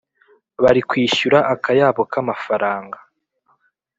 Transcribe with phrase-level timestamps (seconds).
[0.63, 2.97] barikwishyura akayabo k’amafaranga"